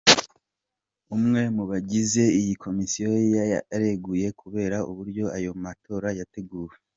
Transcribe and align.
Umwe 1.15 1.41
mu 1.55 1.63
bagize 1.71 2.23
iyi 2.39 2.53
komisiyo 2.63 3.07
yareguye 3.71 4.27
kubera 4.41 4.77
uburyo 4.89 5.25
ayo 5.37 5.51
matora 5.63 6.09
yateguwe. 6.19 6.75